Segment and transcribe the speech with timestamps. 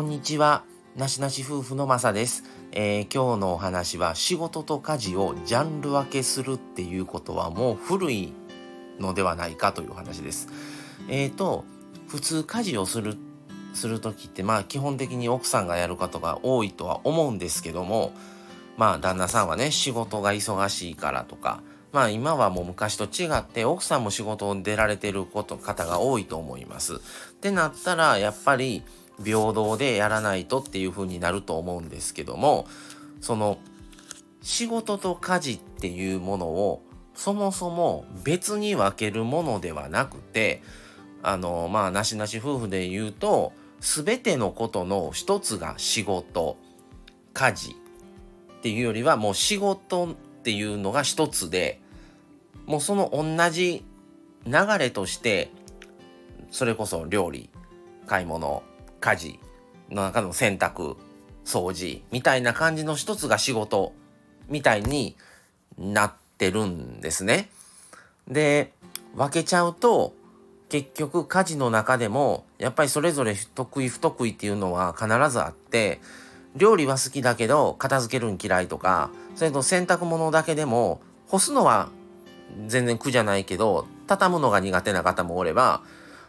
[0.00, 0.64] こんにちは。
[0.96, 8.32] なしなし夫婦のまさです、えー、今日のお話は仕事と家事をジャンル分けするっていうことはもう古い
[8.98, 10.48] のではないかという話です。
[11.10, 11.66] えっ、ー、と、
[12.08, 13.18] 普通家事をする、
[13.74, 18.14] する時ってまあ基本的に奥さんがやることが多いとは思うんですけども、
[18.78, 21.60] まあ旦那さんはね、仕事が忙しいからとか、
[21.92, 26.94] まあ今はもう昔と違って奥さんも仕事を出られてること方が多いと思います。
[26.94, 26.98] っ
[27.42, 28.82] てなったらやっぱり
[29.24, 32.66] 平等でやらないとっていう風になると思うんですけども
[33.20, 33.58] その
[34.42, 36.82] 仕事と家事っていうものを
[37.14, 40.62] そもそも別に分けるものではなくて
[41.22, 46.56] あのまあなしなし夫婦で言うと全てのことの一つが仕事
[47.34, 47.76] 家事
[48.58, 51.80] っていうよりはもう仕事っていうのが一つで
[52.66, 53.84] もうその同じ
[54.46, 55.50] 流れとして
[56.50, 57.50] それこそ料理
[58.06, 58.62] 買い物
[59.00, 59.40] 家事
[59.90, 60.96] の中の洗濯
[61.44, 63.92] 掃除みたいな感じの一つが仕事
[64.48, 65.16] みたいに
[65.78, 67.48] なってるんですね。
[68.28, 68.72] で
[69.16, 70.14] 分けちゃうと
[70.68, 76.00] 結局家事の中でもやっぱりそれぞれ得意不得意っていうのは必ずあって
[76.54, 81.88] 料理は好きだけど片付けるん嫌いとかそれと洗濯物だけでも干すのは
[82.66, 85.82] 全然苦じゃないけど畳むのが苦手な方もおれば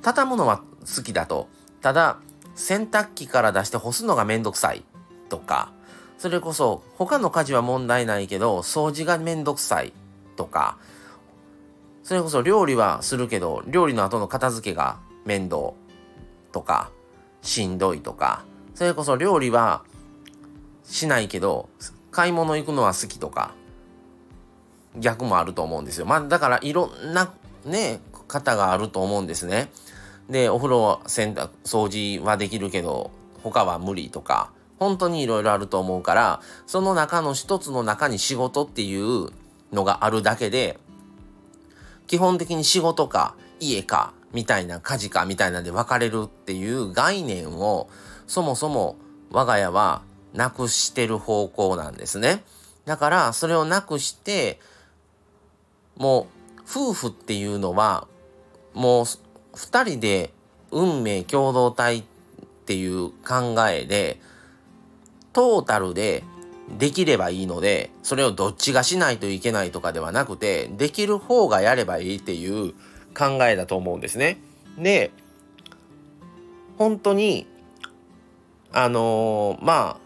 [0.00, 1.48] 畳むのは好きだと
[1.82, 2.18] ただ
[2.54, 4.84] 洗濯機から出して干すのがめんどくさい
[5.28, 5.72] とか
[6.18, 9.92] それこそ他の家事は問題ないけど掃除がめんどくさい
[10.36, 10.78] とか
[12.02, 15.72] それこそ料理はするけど料理の後の片付けが面倒
[16.52, 16.90] とか
[17.42, 19.84] しんどいとかそれこそ料理は
[20.84, 21.68] しないけど
[22.10, 23.54] 買い物行くのは好きとか
[24.96, 26.06] 逆もあると思うんですよ。
[26.06, 27.32] まあだからいろんな
[27.64, 29.70] ね方があると思うんですね。
[30.28, 33.10] でお風呂は洗濯掃除はできるけど
[33.42, 39.28] 他は無理とか本当にいろいろあると思うからその中の一つの中に仕事っていう
[39.72, 40.78] のがあるだけで
[42.06, 47.88] 基本的に仕事か家かみたいな家事かみたいなんで分かれるっていう概念を
[48.26, 48.96] そもそも
[49.30, 50.02] 我が家は
[50.32, 52.42] なくしてる方向なんですね。
[52.84, 54.58] だからそれをなくして
[55.96, 56.26] も
[56.58, 58.06] う夫婦っていうのは
[58.74, 59.04] もう
[59.54, 60.32] 2人で
[60.70, 62.02] 運命共同体っ
[62.64, 64.20] ていう考えで
[65.32, 66.24] トータルで
[66.78, 72.72] できればいいのでそれをどっちがしないといけないとかではなくてできる方がやればいいっていう
[73.16, 74.38] 考えだと思うんですね。
[74.78, 75.10] で
[76.78, 77.46] 本当に
[78.72, 80.02] あのー、まあ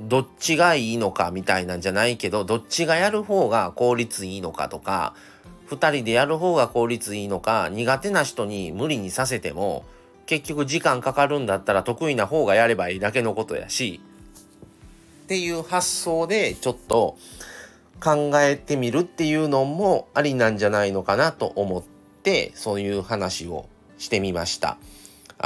[0.00, 5.14] どっちがいいのかみたいなんじゃないけどどっちがやる方が効率いいのかとか
[5.68, 9.84] 2人でやる方が効率いいのか苦手な人に無理にさせても
[10.26, 14.00] 結局時間かかるんだったら得意な方がやればいいだけのことやし
[15.24, 17.16] っていう発想でちょっと
[18.00, 21.82] 考えてみるっていうのもありなんじゃないのかなと思っ
[22.22, 24.76] てそういう話をしてみました。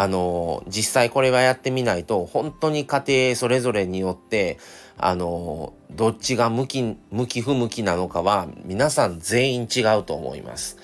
[0.00, 4.58] あの実際これはやってみないと本当に家庭それぞれによって
[4.96, 10.76] あのどっちが向き向き不向きなのかは皆さん全員違うと思います。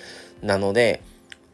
[0.42, 1.00] なので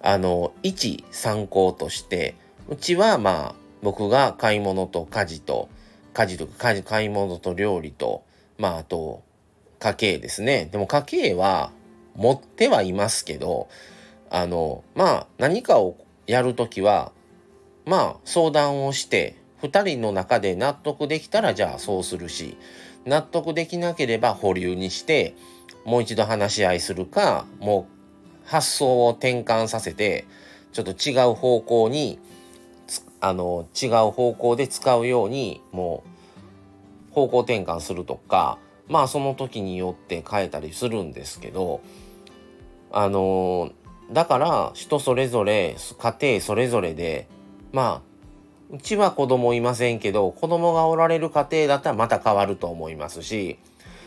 [0.00, 2.34] あの一参考として
[2.70, 5.68] うちはまあ僕が買い物と家事と
[6.14, 8.24] 家事と家事買い物と料理と
[8.56, 9.22] まああと
[9.80, 11.72] 家計ですねでも家計は
[12.16, 13.68] 持ってはいますけど
[14.30, 17.12] あのまあ何かをやるときは
[17.90, 22.56] まあ相談をして2人の中で納得できたらじゃあそうするし
[23.04, 25.34] 納得できなければ保留にして
[25.84, 27.88] もう一度話し合いするかも
[28.46, 30.24] う発想を転換させて
[30.72, 32.20] ちょっと違う方向に
[33.20, 36.04] あの違う方向で使うようにも
[37.10, 41.80] う方向転換するとかまあその時によって変えたりするんですけど
[42.92, 43.72] あの
[44.12, 47.26] だから人それぞれ家庭それぞれで
[47.72, 53.58] まあうちは子供いませんけど子供がおられる家庭だったらまた変わると思いますし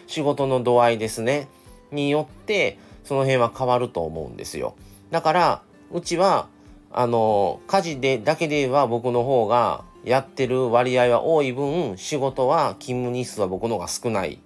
[0.07, 1.48] 仕事の度合いですね
[1.92, 4.75] によってその辺は変わると思うんですよ。
[5.12, 5.62] だから
[5.92, 6.48] うちは
[6.92, 14.39] あの家事でだけで言えば僕の方がやってる割合は多い分仕事は勤務日数は僕の方が少ない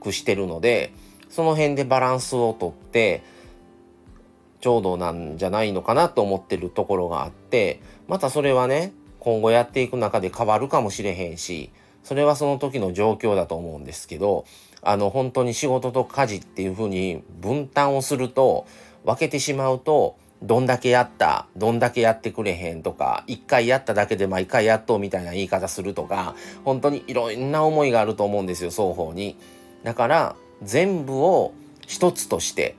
[0.00, 0.92] くしてるので
[1.30, 3.22] その辺でバランスをとって
[4.64, 11.68] ちょうどなんじゃないのかなと思ってるところがあってまたそれはね今後やっていく中で変わるかもしれへんし
[12.02, 14.46] それはその時の状況だと思うんですけど
[14.80, 18.66] あの本当に仕事と家事っていう風に分担をすると
[19.04, 29.36] 分けてしまうとどんだけやったどんだけやってくれへんとか一回やっただけで毎回やっとみたいな言い方するとか本当にいろんな思いがあると思うんですよ双方に。
[29.82, 31.52] だから全部を
[31.86, 32.76] 一つとして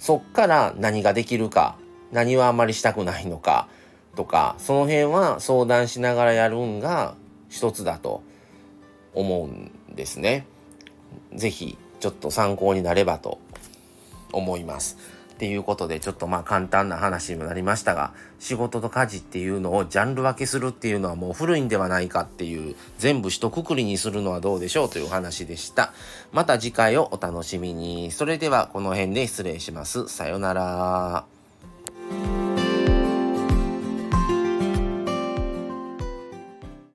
[0.00, 1.76] そっから何ができるか
[2.10, 3.68] 何はあまりしたくないのか
[4.16, 7.14] とかその辺は相談しながらやるんが
[7.48, 8.22] 一つだと
[9.14, 10.46] 思うんですね。
[11.34, 13.38] 是非ちょっと参考になればと
[14.32, 14.96] 思います。
[15.40, 25.94] っていうことでちょっとまあ簡単な話にもなりましたが仕事と家事っていうのをジャンル分けするっていうのはもう古いんではないかっていう全部一括りにするのはどうでしょうという話でした。
[26.30, 28.10] また次回をお楽しみに。
[28.10, 30.08] それではこの辺で失礼します。
[30.08, 32.39] さようなら。